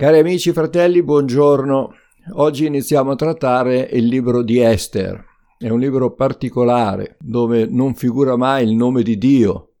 Cari 0.00 0.18
amici 0.18 0.50
fratelli, 0.52 1.02
buongiorno. 1.02 1.92
Oggi 2.36 2.64
iniziamo 2.64 3.10
a 3.10 3.16
trattare 3.16 3.80
il 3.92 4.06
libro 4.06 4.42
di 4.42 4.58
Esther. 4.58 5.22
È 5.58 5.68
un 5.68 5.78
libro 5.78 6.14
particolare 6.14 7.18
dove 7.20 7.66
non 7.66 7.94
figura 7.94 8.34
mai 8.34 8.66
il 8.66 8.74
nome 8.74 9.02
di 9.02 9.18
Dio 9.18 9.74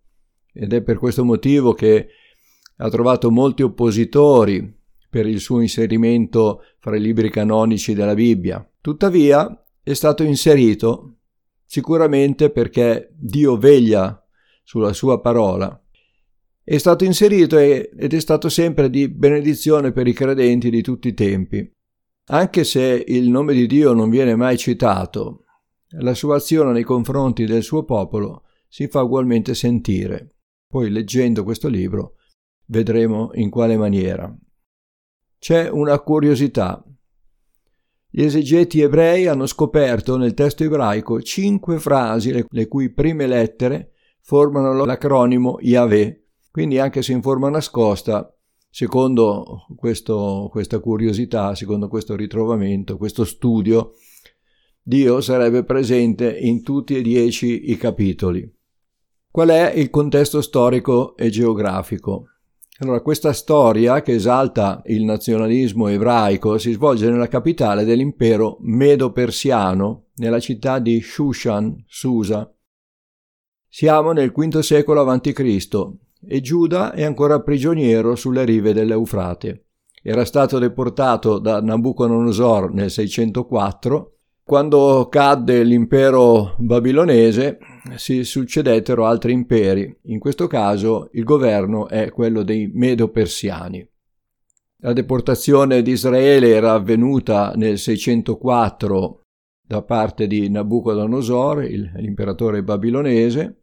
ed 0.52 0.74
è 0.74 0.82
per 0.82 0.98
questo 0.98 1.24
motivo 1.24 1.72
che 1.72 2.08
ha 2.76 2.90
trovato 2.90 3.30
molti 3.30 3.62
oppositori 3.62 4.78
per 5.08 5.26
il 5.26 5.40
suo 5.40 5.62
inserimento 5.62 6.64
fra 6.80 6.96
i 6.96 7.00
libri 7.00 7.30
canonici 7.30 7.94
della 7.94 8.12
Bibbia. 8.12 8.70
Tuttavia 8.78 9.64
è 9.82 9.94
stato 9.94 10.22
inserito 10.22 11.14
sicuramente 11.64 12.50
perché 12.50 13.08
Dio 13.16 13.56
veglia 13.56 14.22
sulla 14.64 14.92
sua 14.92 15.18
parola 15.18 15.79
è 16.70 16.78
stato 16.78 17.02
inserito 17.02 17.58
ed 17.58 18.14
è 18.14 18.20
stato 18.20 18.48
sempre 18.48 18.90
di 18.90 19.08
benedizione 19.08 19.90
per 19.90 20.06
i 20.06 20.12
credenti 20.12 20.70
di 20.70 20.82
tutti 20.82 21.08
i 21.08 21.14
tempi. 21.14 21.68
Anche 22.26 22.62
se 22.62 23.04
il 23.08 23.28
nome 23.28 23.54
di 23.54 23.66
Dio 23.66 23.92
non 23.92 24.08
viene 24.08 24.36
mai 24.36 24.56
citato, 24.56 25.46
la 25.98 26.14
sua 26.14 26.36
azione 26.36 26.70
nei 26.70 26.84
confronti 26.84 27.44
del 27.44 27.64
suo 27.64 27.82
popolo 27.82 28.44
si 28.68 28.86
fa 28.86 29.02
ugualmente 29.02 29.52
sentire. 29.52 30.36
Poi 30.68 30.90
leggendo 30.90 31.42
questo 31.42 31.66
libro 31.66 32.14
vedremo 32.66 33.30
in 33.34 33.50
quale 33.50 33.76
maniera. 33.76 34.32
C'è 35.40 35.68
una 35.68 35.98
curiosità. 35.98 36.84
Gli 38.08 38.22
esegeti 38.22 38.80
ebrei 38.80 39.26
hanno 39.26 39.46
scoperto 39.46 40.16
nel 40.16 40.34
testo 40.34 40.62
ebraico 40.62 41.20
cinque 41.20 41.80
frasi 41.80 42.46
le 42.48 42.68
cui 42.68 42.92
prime 42.92 43.26
lettere 43.26 43.90
formano 44.20 44.84
l'acronimo 44.84 45.58
Yahweh, 45.60 46.20
quindi 46.50 46.78
anche 46.78 47.02
se 47.02 47.12
in 47.12 47.22
forma 47.22 47.48
nascosta, 47.48 48.34
secondo 48.68 49.66
questo, 49.76 50.48
questa 50.50 50.80
curiosità, 50.80 51.54
secondo 51.54 51.88
questo 51.88 52.16
ritrovamento, 52.16 52.96
questo 52.96 53.24
studio, 53.24 53.92
Dio 54.82 55.20
sarebbe 55.20 55.62
presente 55.64 56.36
in 56.36 56.62
tutti 56.62 56.96
e 56.96 57.02
dieci 57.02 57.70
i 57.70 57.76
capitoli. 57.76 58.52
Qual 59.30 59.48
è 59.48 59.72
il 59.74 59.90
contesto 59.90 60.40
storico 60.40 61.16
e 61.16 61.30
geografico? 61.30 62.26
Allora, 62.80 63.02
questa 63.02 63.32
storia 63.32 64.00
che 64.02 64.14
esalta 64.14 64.82
il 64.86 65.04
nazionalismo 65.04 65.86
ebraico 65.86 66.58
si 66.58 66.72
svolge 66.72 67.10
nella 67.10 67.28
capitale 67.28 67.84
dell'impero 67.84 68.56
medo-persiano, 68.60 70.06
nella 70.14 70.40
città 70.40 70.78
di 70.78 71.00
Shushan, 71.00 71.84
Susa. 71.86 72.52
Siamo 73.68 74.12
nel 74.12 74.32
V 74.32 74.58
secolo 74.60 75.02
a.C 75.02 76.09
e 76.26 76.40
Giuda 76.40 76.92
è 76.92 77.02
ancora 77.02 77.40
prigioniero 77.40 78.14
sulle 78.14 78.44
rive 78.44 78.72
dell'Eufrate. 78.72 79.64
Era 80.02 80.24
stato 80.24 80.58
deportato 80.58 81.38
da 81.38 81.60
Nabucodonosor 81.60 82.72
nel 82.72 82.90
604. 82.90 84.14
Quando 84.42 85.08
cadde 85.10 85.62
l'impero 85.62 86.56
babilonese 86.58 87.58
si 87.96 88.24
succedettero 88.24 89.06
altri 89.06 89.32
imperi. 89.32 89.94
In 90.04 90.18
questo 90.18 90.46
caso 90.46 91.10
il 91.12 91.24
governo 91.24 91.88
è 91.88 92.10
quello 92.10 92.42
dei 92.42 92.70
Medo-Persiani. 92.72 93.86
La 94.78 94.92
deportazione 94.94 95.82
di 95.82 95.92
Israele 95.92 96.48
era 96.48 96.72
avvenuta 96.72 97.52
nel 97.54 97.78
604 97.78 99.20
da 99.62 99.82
parte 99.82 100.26
di 100.26 100.48
Nabucodonosor, 100.48 101.58
l'imperatore 101.58 102.64
babilonese, 102.64 103.59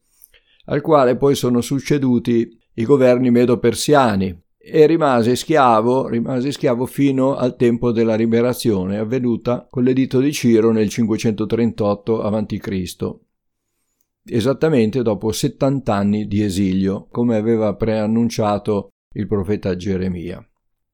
al 0.69 0.81
quale 0.81 1.17
poi 1.17 1.35
sono 1.35 1.61
succeduti 1.61 2.57
i 2.75 2.83
governi 2.83 3.31
medo-persiani 3.31 4.43
e 4.57 4.85
rimase 4.85 5.35
schiavo, 5.35 6.07
rimase 6.07 6.51
schiavo 6.51 6.85
fino 6.85 7.35
al 7.35 7.55
tempo 7.55 7.91
della 7.91 8.15
liberazione 8.15 8.97
avvenuta 8.97 9.65
con 9.69 9.83
l'editto 9.83 10.19
di 10.19 10.33
Ciro 10.33 10.71
nel 10.71 10.89
538 10.89 12.21
a.C., 12.21 13.15
esattamente 14.29 15.01
dopo 15.03 15.31
70 15.31 15.93
anni 15.95 16.27
di 16.27 16.43
esilio, 16.43 17.07
come 17.09 17.37
aveva 17.37 17.73
preannunciato 17.75 18.89
il 19.15 19.25
profeta 19.25 19.75
Geremia. 19.77 20.45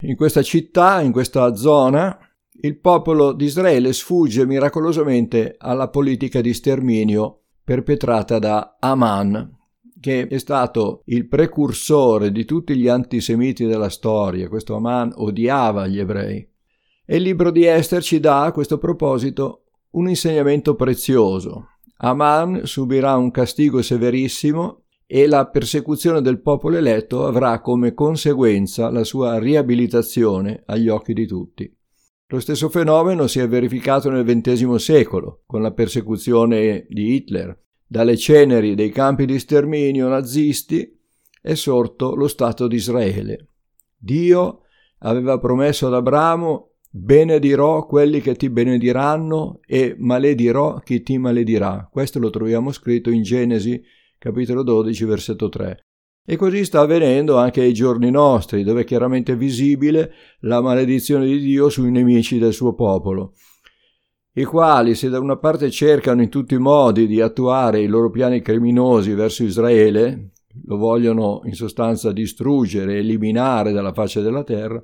In 0.03 0.16
questa 0.16 0.44
città, 0.44 1.01
in 1.01 1.12
questa 1.12 1.56
zona, 1.56 2.16
il 2.62 2.78
popolo 2.78 3.33
di 3.33 3.45
Israele 3.45 3.91
sfugge 3.91 4.45
miracolosamente 4.45 5.56
alla 5.57 5.89
politica 5.89 6.41
di 6.41 6.53
sterminio 6.53 7.39
perpetrata 7.63 8.38
da 8.38 8.78
Aman, 8.79 9.62
che 10.03 10.27
è 10.27 10.37
stato 10.37 11.03
il 11.05 11.29
precursore 11.29 12.29
di 12.33 12.43
tutti 12.43 12.75
gli 12.75 12.89
antisemiti 12.89 13.63
della 13.63 13.87
storia. 13.87 14.49
Questo 14.49 14.75
Aman 14.75 15.13
odiava 15.15 15.87
gli 15.87 15.97
ebrei. 15.97 16.45
E 17.05 17.15
il 17.15 17.21
libro 17.21 17.51
di 17.51 17.65
Esther 17.65 18.03
ci 18.03 18.19
dà 18.19 18.43
a 18.43 18.51
questo 18.51 18.77
proposito 18.77 19.63
un 19.91 20.09
insegnamento 20.09 20.75
prezioso. 20.75 21.67
Aman 21.99 22.65
subirà 22.65 23.15
un 23.15 23.31
castigo 23.31 23.81
severissimo 23.81 24.87
e 25.07 25.25
la 25.25 25.47
persecuzione 25.47 26.21
del 26.21 26.41
popolo 26.41 26.75
eletto 26.75 27.25
avrà 27.25 27.61
come 27.61 27.93
conseguenza 27.93 28.89
la 28.89 29.05
sua 29.05 29.39
riabilitazione 29.39 30.63
agli 30.65 30.89
occhi 30.89 31.13
di 31.13 31.25
tutti. 31.25 31.73
Lo 32.27 32.41
stesso 32.41 32.67
fenomeno 32.67 33.27
si 33.27 33.39
è 33.39 33.47
verificato 33.47 34.09
nel 34.09 34.25
XX 34.25 34.75
secolo, 34.75 35.43
con 35.45 35.61
la 35.61 35.71
persecuzione 35.71 36.87
di 36.89 37.13
Hitler, 37.15 37.62
dalle 37.93 38.17
ceneri 38.17 38.73
dei 38.73 38.89
campi 38.89 39.27
di 39.27 39.37
sterminio 39.37 40.07
nazisti 40.07 40.99
è 41.39 41.53
sorto 41.53 42.15
lo 42.15 42.27
Stato 42.27 42.65
di 42.65 42.77
Israele. 42.77 43.49
Dio 43.95 44.61
aveva 45.01 45.37
promesso 45.37 45.85
ad 45.85 45.93
Abramo 45.93 46.71
benedirò 46.89 47.85
quelli 47.85 48.19
che 48.19 48.35
ti 48.35 48.49
benediranno 48.49 49.59
e 49.67 49.93
maledirò 49.95 50.79
chi 50.79 51.03
ti 51.03 51.19
maledirà. 51.19 51.87
Questo 51.91 52.17
lo 52.17 52.31
troviamo 52.31 52.71
scritto 52.71 53.11
in 53.11 53.21
Genesi 53.21 53.79
capitolo 54.17 54.63
12 54.63 55.05
versetto 55.05 55.49
3. 55.49 55.85
E 56.25 56.35
così 56.35 56.65
sta 56.65 56.79
avvenendo 56.79 57.37
anche 57.37 57.61
ai 57.61 57.73
giorni 57.73 58.09
nostri, 58.09 58.63
dove 58.63 58.81
è 58.81 58.85
chiaramente 58.85 59.35
visibile 59.35 60.13
la 60.39 60.61
maledizione 60.61 61.27
di 61.27 61.37
Dio 61.37 61.69
sui 61.69 61.91
nemici 61.91 62.39
del 62.39 62.53
suo 62.53 62.73
popolo 62.73 63.33
i 64.35 64.45
quali 64.45 64.95
se 64.95 65.09
da 65.09 65.19
una 65.19 65.38
parte 65.38 65.69
cercano 65.69 66.23
in 66.23 66.29
tutti 66.29 66.55
i 66.55 66.59
modi 66.59 67.05
di 67.05 67.21
attuare 67.21 67.81
i 67.81 67.88
loro 67.88 68.09
piani 68.09 68.41
criminosi 68.41 69.13
verso 69.13 69.44
Israele, 69.44 70.31
lo 70.66 70.77
vogliono 70.77 71.41
in 71.45 71.53
sostanza 71.53 72.11
distruggere, 72.11 72.97
eliminare 72.97 73.71
dalla 73.71 73.94
faccia 73.94 74.21
della 74.21 74.44
terra, 74.44 74.83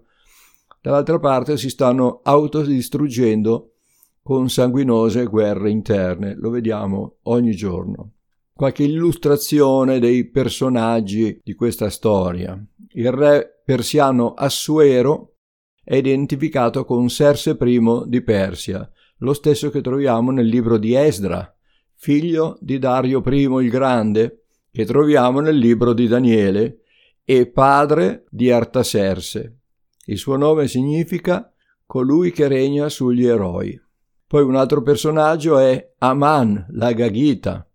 dall'altra 0.81 1.17
parte 1.19 1.57
si 1.57 1.69
stanno 1.69 2.21
autodistruggendo 2.23 3.73
con 4.21 4.49
sanguinose 4.49 5.25
guerre 5.25 5.71
interne, 5.71 6.35
lo 6.35 6.51
vediamo 6.51 7.17
ogni 7.23 7.51
giorno. 7.55 8.11
Qualche 8.53 8.83
illustrazione 8.83 9.99
dei 9.99 10.29
personaggi 10.29 11.39
di 11.41 11.55
questa 11.55 11.89
storia. 11.89 12.61
Il 12.89 13.11
re 13.11 13.61
persiano 13.63 14.33
Assuero 14.33 15.37
è 15.83 15.95
identificato 15.95 16.85
con 16.85 17.09
Serse 17.09 17.57
I 17.59 18.03
di 18.05 18.21
Persia, 18.21 18.87
lo 19.19 19.33
stesso 19.33 19.69
che 19.69 19.81
troviamo 19.81 20.31
nel 20.31 20.47
libro 20.47 20.77
di 20.77 20.93
Esdra, 20.93 21.53
figlio 21.95 22.57
di 22.59 22.77
Dario 22.79 23.21
I 23.25 23.63
il 23.63 23.69
Grande, 23.69 24.43
che 24.71 24.85
troviamo 24.85 25.39
nel 25.39 25.57
libro 25.57 25.93
di 25.93 26.07
Daniele, 26.07 26.81
e 27.23 27.45
padre 27.45 28.25
di 28.29 28.51
Artaserse. 28.51 29.57
Il 30.05 30.17
suo 30.17 30.35
nome 30.35 30.67
significa 30.67 31.53
colui 31.85 32.31
che 32.31 32.47
regna 32.47 32.89
sugli 32.89 33.25
eroi. 33.25 33.79
Poi 34.25 34.43
un 34.43 34.55
altro 34.55 34.81
personaggio 34.81 35.59
è 35.59 35.93
Aman, 35.99 36.67
la 36.71 36.91
Gagita. 36.93 37.67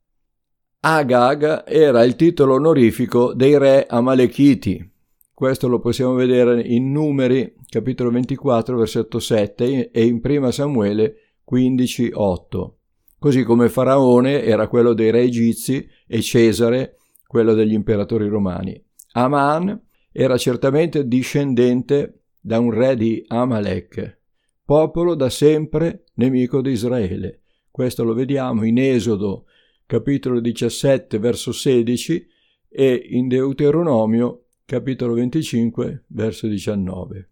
Agag 0.80 1.64
era 1.66 2.02
il 2.04 2.16
titolo 2.16 2.54
onorifico 2.54 3.32
dei 3.32 3.56
re 3.56 3.86
Amalechiti. 3.88 4.92
Questo 5.32 5.68
lo 5.68 5.78
possiamo 5.78 6.14
vedere 6.14 6.60
in 6.60 6.92
Numeri, 6.92 7.54
capitolo 7.68 8.10
24, 8.10 8.76
versetto 8.76 9.18
7 9.18 9.90
e 9.90 10.04
in 10.04 10.20
Prima 10.20 10.50
Samuele, 10.50 11.23
15.8. 11.50 12.72
Così 13.18 13.42
come 13.42 13.68
Faraone 13.68 14.42
era 14.42 14.68
quello 14.68 14.92
dei 14.92 15.10
re 15.10 15.22
egizi 15.22 15.88
e 16.06 16.20
Cesare 16.20 16.96
quello 17.26 17.54
degli 17.54 17.72
imperatori 17.72 18.28
romani. 18.28 18.82
Aman 19.12 19.80
era 20.12 20.36
certamente 20.36 21.08
discendente 21.08 22.20
da 22.40 22.58
un 22.58 22.70
re 22.70 22.96
di 22.96 23.24
Amalek, 23.26 24.20
popolo 24.64 25.14
da 25.14 25.30
sempre 25.30 26.04
nemico 26.14 26.60
di 26.60 26.70
Israele. 26.72 27.40
Questo 27.70 28.04
lo 28.04 28.14
vediamo 28.14 28.64
in 28.64 28.78
Esodo 28.78 29.46
capitolo 29.86 30.40
17 30.40 31.18
verso 31.18 31.52
16 31.52 32.26
e 32.68 33.06
in 33.10 33.28
Deuteronomio 33.28 34.44
capitolo 34.64 35.14
25 35.14 36.04
verso 36.08 36.46
19. 36.46 37.30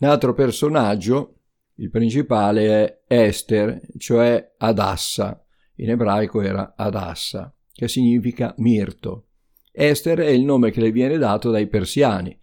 Un 0.00 0.08
altro 0.08 0.32
personaggio 0.32 1.37
il 1.80 1.90
principale 1.90 2.66
è 2.66 3.00
Esther, 3.06 3.80
cioè 3.98 4.54
Adassa. 4.58 5.44
In 5.76 5.90
ebraico 5.90 6.40
era 6.40 6.74
Adassa, 6.76 7.54
che 7.72 7.86
significa 7.86 8.52
mirto. 8.58 9.26
Esther 9.70 10.18
è 10.18 10.28
il 10.28 10.42
nome 10.42 10.72
che 10.72 10.80
le 10.80 10.90
viene 10.90 11.18
dato 11.18 11.50
dai 11.50 11.68
persiani. 11.68 12.36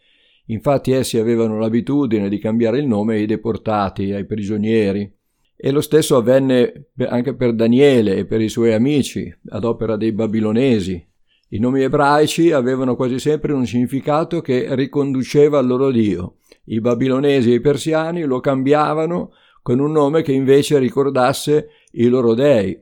Infatti 0.47 0.91
essi 0.91 1.17
avevano 1.17 1.59
l'abitudine 1.59 2.29
di 2.29 2.39
cambiare 2.39 2.79
il 2.79 2.87
nome 2.87 3.15
ai 3.15 3.25
deportati, 3.25 4.13
ai 4.13 4.25
prigionieri. 4.25 5.13
E 5.57 5.71
lo 5.71 5.81
stesso 5.81 6.15
avvenne 6.15 6.91
anche 7.07 7.35
per 7.35 7.53
Daniele 7.53 8.15
e 8.15 8.25
per 8.25 8.39
i 8.39 8.47
suoi 8.47 8.73
amici, 8.73 9.33
ad 9.49 9.65
opera 9.65 9.97
dei 9.97 10.13
babilonesi. 10.13 11.05
I 11.49 11.59
nomi 11.59 11.81
ebraici 11.81 12.51
avevano 12.51 12.95
quasi 12.95 13.19
sempre 13.19 13.51
un 13.51 13.65
significato 13.65 14.39
che 14.39 14.73
riconduceva 14.75 15.59
al 15.59 15.67
loro 15.67 15.91
Dio. 15.91 16.37
I 16.65 16.79
babilonesi 16.79 17.51
e 17.51 17.55
i 17.55 17.61
persiani 17.61 18.23
lo 18.23 18.39
cambiavano 18.39 19.31
con 19.61 19.79
un 19.79 19.91
nome 19.91 20.21
che 20.21 20.31
invece 20.31 20.77
ricordasse 20.77 21.69
i 21.91 22.07
loro 22.07 22.33
dei. 22.33 22.79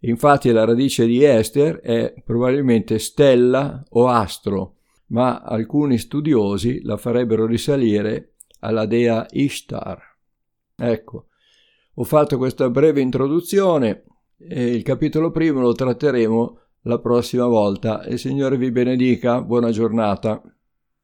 Infatti 0.00 0.50
la 0.52 0.64
radice 0.64 1.06
di 1.06 1.22
Esther 1.22 1.80
è 1.80 2.14
probabilmente 2.24 2.98
stella 2.98 3.82
o 3.90 4.08
astro, 4.08 4.76
ma 5.08 5.40
alcuni 5.40 5.98
studiosi 5.98 6.82
la 6.82 6.96
farebbero 6.96 7.46
risalire 7.46 8.34
alla 8.60 8.86
dea 8.86 9.26
Ishtar. 9.30 10.00
Ecco, 10.76 11.26
ho 11.94 12.04
fatto 12.04 12.36
questa 12.36 12.68
breve 12.68 13.00
introduzione 13.00 14.04
e 14.38 14.74
il 14.74 14.82
capitolo 14.82 15.30
primo 15.30 15.60
lo 15.60 15.72
tratteremo 15.72 16.58
la 16.82 16.98
prossima 16.98 17.46
volta. 17.46 18.04
Il 18.06 18.18
Signore 18.18 18.58
vi 18.58 18.70
benedica, 18.70 19.40
buona 19.40 19.70
giornata. 19.70 20.42